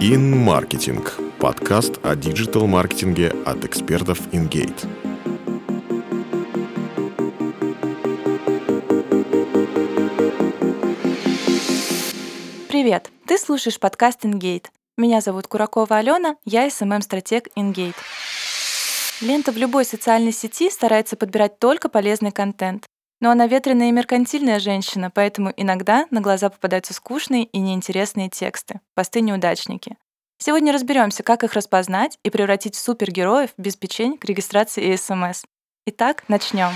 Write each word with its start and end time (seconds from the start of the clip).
In 0.00 0.46
Marketing– 0.46 1.04
подкаст 1.40 1.98
о 2.04 2.14
диджитал-маркетинге 2.14 3.34
от 3.44 3.64
экспертов 3.64 4.20
InGate. 4.28 4.86
Привет! 12.68 13.10
Ты 13.26 13.38
слушаешь 13.38 13.80
подкаст 13.80 14.24
InGate. 14.24 14.66
Меня 14.96 15.20
зовут 15.20 15.48
Куракова 15.48 15.96
Алена, 15.96 16.36
я 16.44 16.68
SMM-стратег 16.68 17.48
InGate. 17.56 17.96
Лента 19.20 19.50
в 19.50 19.56
любой 19.56 19.84
социальной 19.84 20.30
сети 20.30 20.70
старается 20.70 21.16
подбирать 21.16 21.58
только 21.58 21.88
полезный 21.88 22.30
контент. 22.30 22.86
Но 23.20 23.30
она 23.30 23.46
ветреная 23.46 23.88
и 23.88 23.92
меркантильная 23.92 24.60
женщина, 24.60 25.10
поэтому 25.10 25.52
иногда 25.56 26.06
на 26.10 26.20
глаза 26.20 26.50
попадаются 26.50 26.94
скучные 26.94 27.44
и 27.44 27.58
неинтересные 27.58 28.28
тексты, 28.28 28.80
посты-неудачники. 28.94 29.96
Сегодня 30.38 30.72
разберемся, 30.72 31.24
как 31.24 31.42
их 31.42 31.54
распознать 31.54 32.18
и 32.22 32.30
превратить 32.30 32.76
в 32.76 32.78
супергероев 32.78 33.50
без 33.56 33.74
печень 33.74 34.16
к 34.16 34.24
регистрации 34.24 34.92
и 34.92 34.96
СМС. 34.96 35.44
Итак, 35.86 36.24
начнем. 36.28 36.70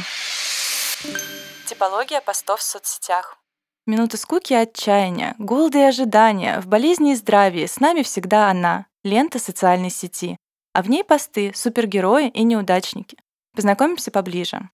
Типология 1.67 2.21
постов 2.21 2.59
в 2.59 2.65
соцсетях. 2.65 3.39
Минуты 3.87 4.17
скуки 4.17 4.53
и 4.53 4.57
отчаяния, 4.57 5.35
голода 5.39 5.79
и 5.79 5.83
ожидания, 5.83 6.61
в 6.61 6.67
болезни 6.67 7.13
и 7.13 7.17
здравии 7.17 7.67
с 7.67 7.79
нами 7.81 8.03
всегда 8.03 8.49
она, 8.49 8.87
лента 9.05 9.39
социальной 9.39 9.91
сети. 9.91 10.37
А 10.73 10.83
в 10.83 10.91
ней 10.91 11.05
посты, 11.05 11.53
супергерои 11.55 12.29
и 12.29 12.43
неудачники. 12.43 13.17
Познакомимся 13.55 14.11
поближе. 14.11 14.71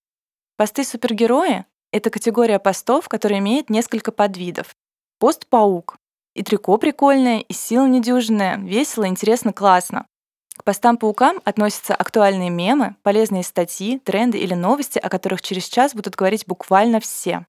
Посты-супергерои— 0.59 1.67
это 1.93 2.11
категория 2.11 2.59
постов, 2.59 3.09
которая 3.09 3.39
имеет 3.39 3.71
несколько 3.71 4.11
подвидов. 4.11 4.75
Пост-паук. 5.21 5.97
И 6.35 6.43
трико 6.43 6.77
прикольное, 6.79 7.39
и 7.39 7.53
сила 7.53 7.87
недюжинная, 7.87 8.59
весело, 8.59 9.07
интересно, 9.07 9.53
классно. 9.53 10.07
К 10.57 10.65
постам-паукам 10.65 11.41
относятся 11.45 11.95
актуальные 11.95 12.51
мемы, 12.51 12.97
полезные 13.05 13.45
статьи, 13.45 14.01
тренды 14.01 14.39
или 14.39 14.55
новости, 14.55 14.99
о 14.99 15.09
которых 15.09 15.43
через 15.43 15.69
час 15.69 15.95
будут 15.95 16.17
говорить 16.17 16.45
буквально 16.49 16.99
все. 16.99 17.47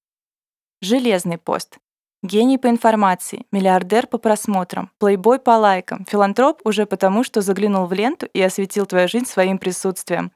Железный 0.80 1.40
пост. 1.40 1.80
Гений 2.22 2.60
по 2.60 2.68
информации, 2.68 3.48
миллиардер 3.52 4.06
по 4.06 4.20
просмотрам, 4.20 4.92
плейбой 5.00 5.40
по 5.40 5.58
лайкам, 5.58 6.06
филантроп 6.06 6.62
уже 6.64 6.86
потому, 6.86 7.24
что 7.24 7.42
заглянул 7.42 7.88
в 7.88 7.94
ленту 7.94 8.28
и 8.28 8.42
осветил 8.42 8.86
твою 8.86 9.08
жизнь 9.08 9.26
своим 9.26 9.58
присутствием. 9.58 10.32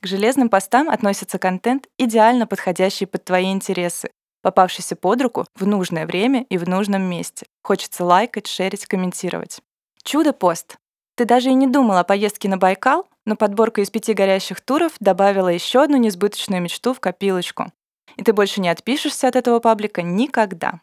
К 0.00 0.06
железным 0.06 0.48
постам 0.48 0.88
относится 0.88 1.38
контент, 1.38 1.88
идеально 1.98 2.46
подходящий 2.46 3.06
под 3.06 3.24
твои 3.24 3.50
интересы, 3.50 4.10
попавшийся 4.42 4.94
под 4.94 5.20
руку 5.22 5.46
в 5.56 5.66
нужное 5.66 6.06
время 6.06 6.44
и 6.48 6.56
в 6.56 6.68
нужном 6.68 7.02
месте. 7.02 7.46
Хочется 7.64 8.04
лайкать, 8.04 8.46
шерить, 8.46 8.86
комментировать. 8.86 9.60
Чудо-пост. 10.04 10.76
Ты 11.16 11.24
даже 11.24 11.50
и 11.50 11.54
не 11.54 11.66
думал 11.66 11.96
о 11.98 12.04
поездке 12.04 12.48
на 12.48 12.58
Байкал, 12.58 13.08
но 13.26 13.34
подборка 13.34 13.80
из 13.80 13.90
пяти 13.90 14.14
горящих 14.14 14.60
туров 14.60 14.92
добавила 15.00 15.48
еще 15.48 15.82
одну 15.82 15.96
несбыточную 15.96 16.62
мечту 16.62 16.94
в 16.94 17.00
копилочку. 17.00 17.72
И 18.16 18.22
ты 18.22 18.32
больше 18.32 18.60
не 18.60 18.68
отпишешься 18.68 19.26
от 19.26 19.34
этого 19.34 19.58
паблика 19.58 20.02
никогда. 20.02 20.80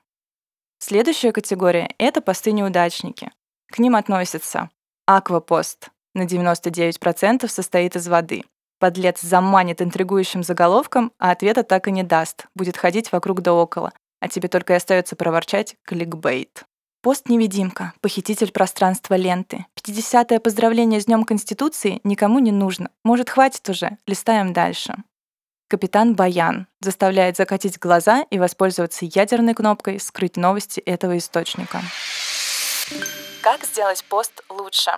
Следующая 0.80 1.32
категория— 1.32 1.90
это 1.98 2.20
посты-неудачники. 2.20 3.32
К 3.72 3.80
ним 3.80 3.96
относятся 3.96 4.70
аквапост. 5.08 5.90
На 6.14 6.26
99% 6.26 7.48
состоит 7.48 7.96
из 7.96 8.08
воды. 8.08 8.44
Подлец 8.86 9.20
заманит 9.20 9.82
интригующим 9.82 10.44
заголовком, 10.44 11.12
а 11.18 11.32
ответа 11.32 11.64
так 11.64 11.88
и 11.88 11.92
не 11.92 12.04
даст. 12.04 12.46
Будет 12.54 12.78
ходить 12.78 13.12
вокруг 13.12 13.42
да 13.42 13.52
около. 13.52 13.92
А 14.20 14.28
тебе 14.28 14.48
только 14.48 14.74
и 14.74 14.76
остается 14.76 15.16
проворчать 15.16 15.76
кликбейт. 15.86 16.66
Пост-невидимка, 17.02 17.94
похититель 18.00 18.52
пространства 18.52 19.16
ленты. 19.16 19.66
50-е 19.76 20.40
поздравление 20.40 21.02
с 21.02 21.06
Днем 21.06 21.24
Конституции 21.24 22.00
никому 22.04 22.38
не 22.38 22.52
нужно. 22.52 22.92
Может, 23.04 23.32
хватит 23.32 23.68
уже? 23.70 23.98
Листаем 24.06 24.54
дальше. 24.54 24.94
Капитан 25.68 26.14
Баян 26.14 26.68
заставляет 26.80 27.38
закатить 27.38 27.80
глаза 27.80 28.24
и 28.30 28.38
воспользоваться 28.38 29.06
ядерной 29.06 29.56
кнопкой 29.56 30.00
«Скрыть 30.00 30.38
новости 30.38 30.80
этого 30.80 31.18
источника». 31.18 31.82
Как 33.42 33.66
сделать 33.66 34.04
пост 34.04 34.44
лучше? 34.48 34.92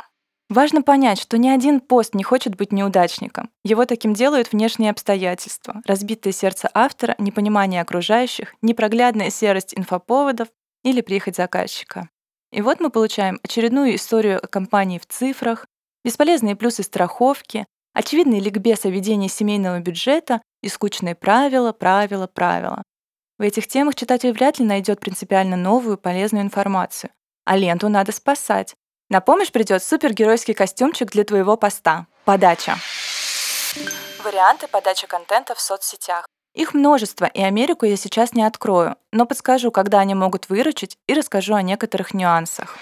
Важно 0.49 0.81
понять, 0.81 1.19
что 1.19 1.37
ни 1.37 1.49
один 1.49 1.81
пост 1.81 2.15
не 2.15 2.23
хочет 2.23 2.55
быть 2.55 2.71
неудачником. 2.71 3.49
Его 3.65 3.85
таким 3.85 4.13
делают 4.13 4.53
внешние 4.53 4.91
обстоятельства, 4.91 5.81
разбитое 5.85 6.31
сердце 6.31 6.69
автора, 6.73 7.15
непонимание 7.17 7.81
окружающих, 7.81 8.55
непроглядная 8.61 9.29
серость 9.29 9.73
инфоповодов 9.77 10.47
или 10.83 11.01
прихоть 11.01 11.35
заказчика. 11.35 12.09
И 12.53 12.61
вот 12.61 12.79
мы 12.79 12.89
получаем 12.89 13.39
очередную 13.43 13.95
историю 13.95 14.39
о 14.41 14.47
компании 14.47 14.99
в 14.99 15.05
цифрах, 15.05 15.67
бесполезные 16.05 16.55
плюсы 16.55 16.81
страховки, 16.81 17.65
очевидный 17.93 18.39
ликбез 18.39 18.85
о 18.85 18.89
ведении 18.89 19.27
семейного 19.27 19.79
бюджета 19.79 20.41
и 20.63 20.69
скучные 20.69 21.15
правила, 21.15 21.73
правила, 21.73 22.27
правила. 22.27 22.83
В 23.37 23.41
этих 23.41 23.67
темах 23.67 23.95
читатель 23.95 24.31
вряд 24.31 24.59
ли 24.59 24.65
найдет 24.65 25.01
принципиально 25.01 25.57
новую 25.57 25.97
полезную 25.97 26.43
информацию. 26.43 27.11
А 27.43 27.57
ленту 27.57 27.89
надо 27.89 28.13
спасать, 28.13 28.75
на 29.09 29.21
помощь 29.21 29.51
придет 29.51 29.83
супергеройский 29.83 30.53
костюмчик 30.53 31.11
для 31.11 31.23
твоего 31.23 31.57
поста. 31.57 32.07
Подача. 32.25 32.77
Варианты 34.23 34.67
подачи 34.67 35.07
контента 35.07 35.55
в 35.55 35.61
соцсетях. 35.61 36.25
Их 36.53 36.73
множество, 36.73 37.25
и 37.25 37.41
Америку 37.41 37.85
я 37.85 37.95
сейчас 37.95 38.33
не 38.33 38.43
открою, 38.43 38.95
но 39.11 39.25
подскажу, 39.25 39.71
когда 39.71 39.99
они 39.99 40.15
могут 40.15 40.49
выручить, 40.49 40.97
и 41.07 41.13
расскажу 41.13 41.53
о 41.53 41.61
некоторых 41.61 42.13
нюансах. 42.13 42.75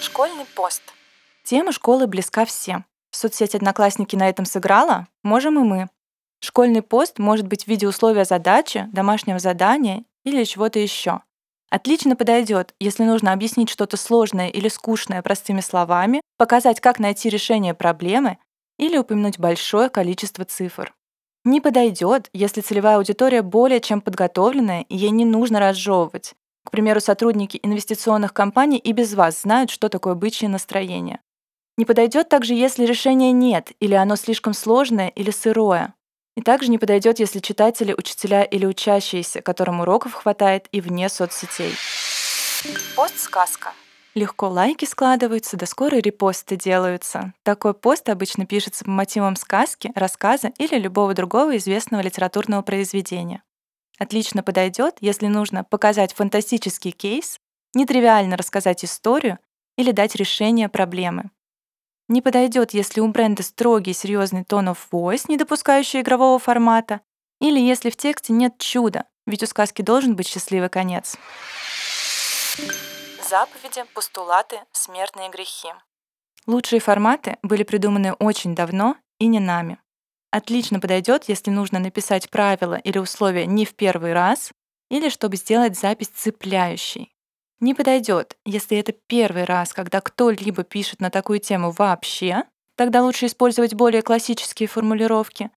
Школьный 0.00 0.44
пост. 0.44 0.82
Тема 1.44 1.72
школы 1.72 2.06
близка 2.06 2.44
всем. 2.44 2.84
Соцсеть 3.10 3.54
«Одноклассники» 3.54 4.16
на 4.16 4.28
этом 4.28 4.44
сыграла, 4.44 5.06
можем 5.22 5.58
и 5.58 5.62
мы. 5.62 5.88
Школьный 6.40 6.82
пост 6.82 7.18
может 7.18 7.46
быть 7.46 7.64
в 7.64 7.68
виде 7.68 7.86
условия 7.88 8.24
задачи, 8.24 8.88
домашнего 8.92 9.38
задания 9.38 10.04
или 10.24 10.44
чего-то 10.44 10.78
еще. 10.78 11.22
Отлично 11.70 12.16
подойдет, 12.16 12.74
если 12.80 13.04
нужно 13.04 13.32
объяснить 13.32 13.68
что-то 13.68 13.96
сложное 13.96 14.48
или 14.48 14.68
скучное 14.68 15.20
простыми 15.20 15.60
словами, 15.60 16.22
показать, 16.38 16.80
как 16.80 16.98
найти 16.98 17.28
решение 17.28 17.74
проблемы 17.74 18.38
или 18.78 18.96
упомянуть 18.96 19.38
большое 19.38 19.90
количество 19.90 20.44
цифр. 20.44 20.94
Не 21.44 21.60
подойдет, 21.60 22.30
если 22.32 22.62
целевая 22.62 22.96
аудитория 22.96 23.42
более 23.42 23.80
чем 23.80 24.00
подготовленная 24.00 24.82
и 24.82 24.96
ей 24.96 25.10
не 25.10 25.24
нужно 25.24 25.60
разжевывать. 25.60 26.34
К 26.64 26.70
примеру, 26.70 27.00
сотрудники 27.00 27.58
инвестиционных 27.62 28.32
компаний 28.32 28.78
и 28.78 28.92
без 28.92 29.14
вас 29.14 29.42
знают, 29.42 29.70
что 29.70 29.88
такое 29.88 30.14
бычье 30.14 30.48
настроение. 30.48 31.20
Не 31.76 31.84
подойдет 31.84 32.28
также, 32.28 32.54
если 32.54 32.84
решения 32.84 33.32
нет, 33.32 33.72
или 33.78 33.94
оно 33.94 34.16
слишком 34.16 34.52
сложное 34.52 35.08
или 35.08 35.30
сырое. 35.30 35.94
И 36.38 36.40
также 36.40 36.70
не 36.70 36.78
подойдет, 36.78 37.18
если 37.18 37.40
читатели, 37.40 37.92
учителя 37.92 38.44
или 38.44 38.64
учащиеся, 38.64 39.42
которым 39.42 39.80
уроков 39.80 40.14
хватает 40.14 40.68
и 40.70 40.80
вне 40.80 41.08
соцсетей. 41.08 41.74
Пост-сказка. 42.94 43.72
Легко 44.14 44.48
лайки 44.48 44.84
складываются, 44.84 45.56
да 45.56 45.66
скоро 45.66 45.96
репосты 45.96 46.54
делаются. 46.54 47.34
Такой 47.42 47.74
пост 47.74 48.08
обычно 48.08 48.46
пишется 48.46 48.84
по 48.84 48.90
мотивам 48.92 49.34
сказки, 49.34 49.90
рассказа 49.96 50.52
или 50.58 50.78
любого 50.78 51.12
другого 51.12 51.56
известного 51.56 52.02
литературного 52.02 52.62
произведения. 52.62 53.42
Отлично 53.98 54.44
подойдет, 54.44 54.98
если 55.00 55.26
нужно 55.26 55.64
показать 55.64 56.14
фантастический 56.14 56.92
кейс, 56.92 57.40
нетривиально 57.74 58.36
рассказать 58.36 58.84
историю 58.84 59.40
или 59.76 59.90
дать 59.90 60.14
решение 60.14 60.68
проблемы. 60.68 61.32
Не 62.08 62.22
подойдет, 62.22 62.72
если 62.72 63.00
у 63.00 63.08
бренда 63.08 63.42
строгий 63.42 63.92
серьезный 63.92 64.44
тон 64.44 64.70
of 64.70 64.78
voice, 64.90 65.26
не 65.28 65.36
допускающий 65.36 66.00
игрового 66.00 66.38
формата, 66.38 67.02
или 67.38 67.60
если 67.60 67.90
в 67.90 67.96
тексте 67.96 68.32
нет 68.32 68.56
чуда, 68.58 69.04
ведь 69.26 69.42
у 69.42 69.46
сказки 69.46 69.82
должен 69.82 70.16
быть 70.16 70.26
счастливый 70.26 70.70
конец. 70.70 71.16
Заповеди, 73.28 73.84
постулаты, 73.92 74.58
смертные 74.72 75.28
грехи. 75.28 75.68
Лучшие 76.46 76.80
форматы 76.80 77.36
были 77.42 77.62
придуманы 77.62 78.14
очень 78.14 78.54
давно 78.54 78.96
и 79.18 79.26
не 79.26 79.38
нами. 79.38 79.78
Отлично 80.30 80.80
подойдет, 80.80 81.24
если 81.28 81.50
нужно 81.50 81.78
написать 81.78 82.30
правила 82.30 82.76
или 82.76 82.98
условия 82.98 83.44
не 83.44 83.66
в 83.66 83.74
первый 83.74 84.14
раз, 84.14 84.50
или 84.90 85.10
чтобы 85.10 85.36
сделать 85.36 85.78
запись 85.78 86.08
цепляющей, 86.08 87.12
не 87.60 87.74
подойдет, 87.74 88.36
если 88.44 88.78
это 88.78 88.92
первый 88.92 89.44
раз, 89.44 89.72
когда 89.72 90.00
кто-либо 90.00 90.62
пишет 90.62 91.00
на 91.00 91.10
такую 91.10 91.40
тему 91.40 91.70
вообще, 91.70 92.44
тогда 92.76 93.02
лучше 93.02 93.26
использовать 93.26 93.74
более 93.74 94.02
классические 94.02 94.68
формулировки, 94.68 95.50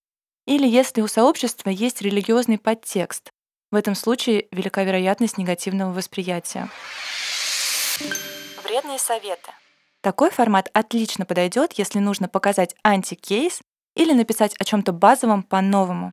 или 0.45 0.67
если 0.67 1.01
у 1.01 1.07
сообщества 1.07 1.69
есть 1.69 2.01
религиозный 2.01 2.57
подтекст. 2.57 3.31
В 3.71 3.75
этом 3.75 3.95
случае 3.95 4.47
велика 4.51 4.83
вероятность 4.83 5.37
негативного 5.37 5.93
восприятия. 5.93 6.69
Вредные 8.63 8.99
советы. 8.99 9.51
Такой 10.01 10.31
формат 10.31 10.69
отлично 10.73 11.25
подойдет, 11.25 11.73
если 11.73 11.99
нужно 11.99 12.27
показать 12.27 12.75
антикейс 12.83 13.61
или 13.95 14.13
написать 14.13 14.55
о 14.57 14.63
чем-то 14.63 14.91
базовом 14.91 15.43
по-новому. 15.43 16.11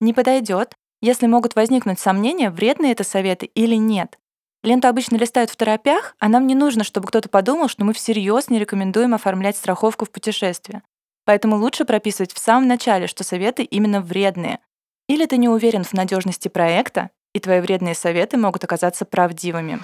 Не 0.00 0.12
подойдет, 0.12 0.74
если 1.00 1.26
могут 1.26 1.54
возникнуть 1.54 2.00
сомнения, 2.00 2.50
вредные 2.50 2.92
это 2.92 3.04
советы 3.04 3.46
или 3.46 3.76
нет, 3.76 4.18
Ленту 4.62 4.86
обычно 4.86 5.16
листают 5.16 5.50
второпях, 5.50 6.14
а 6.20 6.28
нам 6.28 6.46
не 6.46 6.54
нужно, 6.54 6.84
чтобы 6.84 7.08
кто-то 7.08 7.28
подумал, 7.28 7.68
что 7.68 7.84
мы 7.84 7.92
всерьез 7.92 8.48
не 8.48 8.60
рекомендуем 8.60 9.12
оформлять 9.12 9.56
страховку 9.56 10.04
в 10.04 10.10
путешествие. 10.10 10.82
Поэтому 11.24 11.56
лучше 11.56 11.84
прописывать 11.84 12.32
в 12.32 12.38
самом 12.38 12.68
начале, 12.68 13.08
что 13.08 13.24
советы 13.24 13.64
именно 13.64 14.00
вредные. 14.00 14.60
Или 15.08 15.26
ты 15.26 15.36
не 15.36 15.48
уверен 15.48 15.82
в 15.82 15.92
надежности 15.94 16.48
проекта, 16.48 17.10
и 17.34 17.40
твои 17.40 17.60
вредные 17.60 17.94
советы 17.94 18.36
могут 18.36 18.62
оказаться 18.62 19.04
правдивыми. 19.04 19.80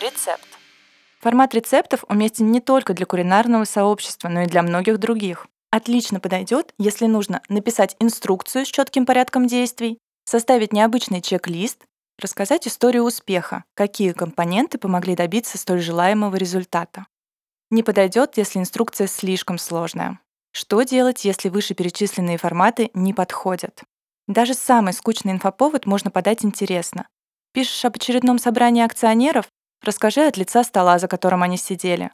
Рецепт. 0.00 0.46
Формат 1.20 1.54
рецептов 1.54 2.04
уместен 2.08 2.50
не 2.50 2.60
только 2.60 2.94
для 2.94 3.04
кулинарного 3.04 3.64
сообщества, 3.64 4.28
но 4.28 4.42
и 4.42 4.46
для 4.46 4.62
многих 4.62 4.98
других. 4.98 5.48
Отлично 5.70 6.20
подойдет, 6.20 6.72
если 6.78 7.06
нужно 7.06 7.42
написать 7.48 7.96
инструкцию 7.98 8.64
с 8.64 8.68
четким 8.68 9.04
порядком 9.04 9.46
действий, 9.46 9.98
составить 10.24 10.72
необычный 10.72 11.20
чек-лист, 11.20 11.84
рассказать 12.18 12.66
историю 12.66 13.04
успеха, 13.04 13.64
какие 13.74 14.12
компоненты 14.12 14.78
помогли 14.78 15.14
добиться 15.14 15.58
столь 15.58 15.80
желаемого 15.80 16.36
результата. 16.36 17.06
Не 17.70 17.82
подойдет, 17.82 18.36
если 18.36 18.58
инструкция 18.58 19.06
слишком 19.06 19.58
сложная. 19.58 20.20
Что 20.52 20.82
делать, 20.82 21.24
если 21.24 21.48
вышеперечисленные 21.48 22.38
форматы 22.38 22.90
не 22.94 23.12
подходят? 23.12 23.82
Даже 24.26 24.54
самый 24.54 24.92
скучный 24.92 25.32
инфоповод 25.32 25.86
можно 25.86 26.10
подать 26.10 26.44
интересно. 26.44 27.08
Пишешь 27.52 27.84
об 27.84 27.96
очередном 27.96 28.38
собрании 28.38 28.84
акционеров? 28.84 29.48
Расскажи 29.82 30.26
от 30.26 30.36
лица 30.36 30.64
стола, 30.64 30.98
за 30.98 31.08
которым 31.08 31.42
они 31.42 31.56
сидели. 31.56 32.10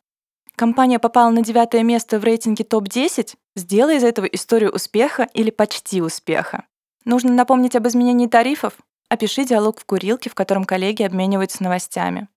Компания 0.56 0.98
попала 0.98 1.30
на 1.30 1.42
девятое 1.42 1.82
место 1.82 2.18
в 2.18 2.24
рейтинге 2.24 2.64
топ-10? 2.64 3.36
Сделай 3.56 3.96
из 3.96 4.04
этого 4.04 4.26
историю 4.26 4.72
успеха 4.72 5.28
или 5.34 5.50
почти 5.50 6.02
успеха. 6.02 6.66
Нужно 7.04 7.32
напомнить 7.32 7.76
об 7.76 7.88
изменении 7.88 8.26
тарифов? 8.26 8.74
Опиши 9.12 9.44
диалог 9.44 9.78
в 9.78 9.84
курилке, 9.84 10.30
в 10.30 10.34
котором 10.34 10.64
коллеги 10.64 11.02
обмениваются 11.02 11.62
новостями. 11.62 12.28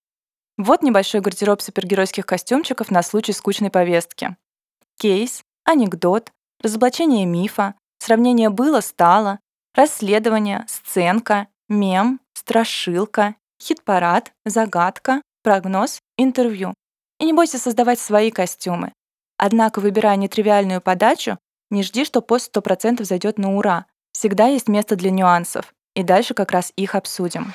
Вот 0.57 0.83
небольшой 0.83 1.21
гардероб 1.21 1.61
супергеройских 1.61 2.25
костюмчиков 2.25 2.91
на 2.91 3.01
случай 3.01 3.31
скучной 3.31 3.69
повестки. 3.69 4.35
Кейс, 4.97 5.45
анекдот, 5.63 6.33
разоблачение 6.61 7.25
мифа, 7.25 7.75
сравнение 7.99 8.49
было-стало, 8.49 9.39
расследование, 9.73 10.65
сценка, 10.67 11.47
мем, 11.69 12.19
страшилка, 12.33 13.35
хит-парад, 13.63 14.33
загадка, 14.43 15.21
прогноз, 15.43 16.01
интервью. 16.17 16.73
И 17.21 17.25
не 17.25 17.31
бойся 17.31 17.57
создавать 17.57 18.01
свои 18.01 18.31
костюмы. 18.31 18.91
Однако, 19.37 19.79
выбирая 19.79 20.17
нетривиальную 20.17 20.81
подачу, 20.81 21.37
не 21.71 21.83
жди, 21.83 22.03
что 22.03 22.19
пост 22.19 22.53
100% 22.53 23.01
зайдет 23.05 23.37
на 23.37 23.55
ура. 23.55 23.85
Всегда 24.11 24.47
есть 24.47 24.67
место 24.67 24.97
для 24.97 25.09
нюансов. 25.09 25.73
И 25.95 26.03
дальше 26.03 26.33
как 26.33 26.51
раз 26.51 26.71
их 26.75 26.93
обсудим. 26.93 27.53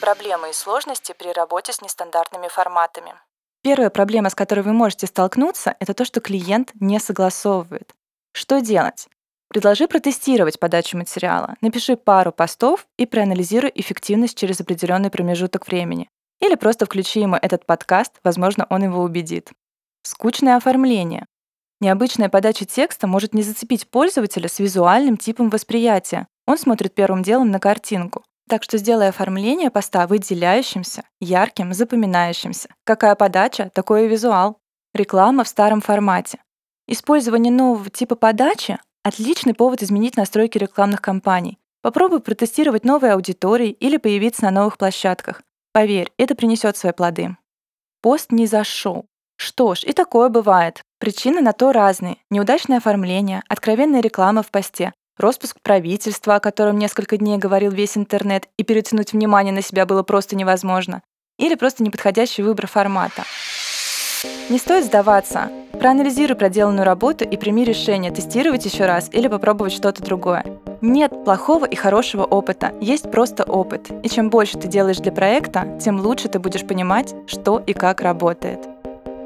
Проблемы 0.00 0.50
и 0.50 0.52
сложности 0.52 1.14
при 1.18 1.32
работе 1.32 1.72
с 1.72 1.82
нестандартными 1.82 2.48
форматами. 2.48 3.14
Первая 3.62 3.90
проблема, 3.90 4.30
с 4.30 4.34
которой 4.34 4.60
вы 4.60 4.72
можете 4.72 5.06
столкнуться, 5.06 5.74
это 5.80 5.92
то, 5.92 6.04
что 6.04 6.20
клиент 6.20 6.70
не 6.80 6.98
согласовывает. 6.98 7.92
Что 8.32 8.60
делать? 8.60 9.08
Предложи 9.48 9.88
протестировать 9.88 10.60
подачу 10.60 10.96
материала. 10.96 11.56
Напиши 11.60 11.96
пару 11.96 12.32
постов 12.32 12.86
и 12.96 13.04
проанализируй 13.04 13.72
эффективность 13.74 14.38
через 14.38 14.60
определенный 14.60 15.10
промежуток 15.10 15.66
времени. 15.66 16.08
Или 16.40 16.54
просто 16.54 16.86
включи 16.86 17.20
ему 17.20 17.36
этот 17.36 17.66
подкаст, 17.66 18.12
возможно, 18.22 18.66
он 18.70 18.84
его 18.84 19.02
убедит. 19.02 19.50
Скучное 20.02 20.56
оформление. 20.56 21.26
Необычная 21.80 22.28
подача 22.28 22.64
текста 22.64 23.06
может 23.06 23.34
не 23.34 23.42
зацепить 23.42 23.88
пользователя 23.88 24.48
с 24.48 24.58
визуальным 24.58 25.16
типом 25.16 25.50
восприятия. 25.50 26.26
Он 26.46 26.58
смотрит 26.58 26.94
первым 26.94 27.22
делом 27.22 27.50
на 27.50 27.60
картинку. 27.60 28.24
Так 28.48 28.62
что 28.62 28.78
сделай 28.78 29.08
оформление 29.08 29.70
поста 29.70 30.06
выделяющимся, 30.06 31.04
ярким, 31.20 31.72
запоминающимся. 31.72 32.68
Какая 32.84 33.14
подача, 33.14 33.70
такой 33.74 34.06
и 34.06 34.08
визуал. 34.08 34.58
Реклама 34.92 35.44
в 35.44 35.48
старом 35.48 35.80
формате. 35.80 36.42
Использование 36.86 37.52
нового 37.52 37.88
типа 37.90 38.16
подачи 38.16 38.78
Отличный 39.02 39.54
повод 39.54 39.82
изменить 39.82 40.18
настройки 40.18 40.58
рекламных 40.58 41.00
кампаний. 41.00 41.58
Попробуй 41.80 42.20
протестировать 42.20 42.84
новые 42.84 43.14
аудитории 43.14 43.70
или 43.70 43.96
появиться 43.96 44.44
на 44.44 44.50
новых 44.50 44.76
площадках. 44.76 45.40
Поверь, 45.72 46.12
это 46.18 46.34
принесет 46.34 46.76
свои 46.76 46.92
плоды. 46.92 47.36
Пост 48.02 48.30
не 48.30 48.46
зашел. 48.46 49.06
Что 49.36 49.74
ж, 49.74 49.84
и 49.84 49.92
такое 49.92 50.28
бывает. 50.28 50.82
Причины 50.98 51.40
на 51.40 51.54
то 51.54 51.72
разные. 51.72 52.18
Неудачное 52.28 52.76
оформление, 52.76 53.42
откровенная 53.48 54.02
реклама 54.02 54.42
в 54.42 54.50
посте, 54.50 54.92
распуск 55.20 55.58
правительства, 55.62 56.36
о 56.36 56.40
котором 56.40 56.78
несколько 56.78 57.16
дней 57.16 57.38
говорил 57.38 57.70
весь 57.70 57.96
интернет, 57.96 58.48
и 58.56 58.64
перетянуть 58.64 59.12
внимание 59.12 59.52
на 59.52 59.62
себя 59.62 59.86
было 59.86 60.02
просто 60.02 60.36
невозможно. 60.36 61.02
Или 61.38 61.54
просто 61.54 61.82
неподходящий 61.82 62.42
выбор 62.42 62.66
формата. 62.66 63.24
Не 64.50 64.58
стоит 64.58 64.84
сдаваться. 64.84 65.50
Проанализируй 65.72 66.36
проделанную 66.36 66.84
работу 66.84 67.24
и 67.24 67.36
прими 67.38 67.64
решение, 67.64 68.10
тестировать 68.10 68.64
еще 68.66 68.84
раз 68.84 69.08
или 69.12 69.28
попробовать 69.28 69.72
что-то 69.72 70.02
другое. 70.02 70.44
Нет 70.82 71.24
плохого 71.24 71.64
и 71.64 71.74
хорошего 71.74 72.24
опыта, 72.24 72.74
есть 72.80 73.10
просто 73.10 73.44
опыт. 73.44 73.88
И 74.02 74.08
чем 74.08 74.28
больше 74.28 74.58
ты 74.58 74.68
делаешь 74.68 74.98
для 74.98 75.12
проекта, 75.12 75.78
тем 75.82 76.00
лучше 76.00 76.28
ты 76.28 76.38
будешь 76.38 76.66
понимать, 76.66 77.14
что 77.26 77.62
и 77.66 77.72
как 77.72 78.02
работает. 78.02 78.60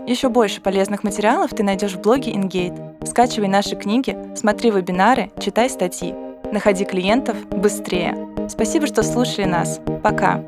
Еще 0.06 0.28
больше 0.28 0.60
полезных 0.60 1.02
материалов 1.02 1.50
ты 1.50 1.62
найдешь 1.62 1.94
в 1.94 2.00
блоге 2.00 2.32
InGate. 2.32 2.93
Скачивай 3.06 3.48
наши 3.48 3.76
книги, 3.76 4.16
смотри 4.34 4.70
вебинары, 4.70 5.30
читай 5.38 5.68
статьи. 5.68 6.14
Находи 6.52 6.84
клиентов 6.84 7.36
быстрее. 7.48 8.16
Спасибо, 8.48 8.86
что 8.86 9.02
слушали 9.02 9.44
нас. 9.44 9.80
Пока. 10.02 10.42